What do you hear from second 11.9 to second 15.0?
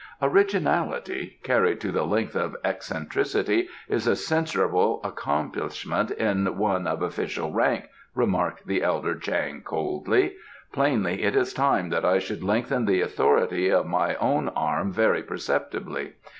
I should lengthen the authority of my own arm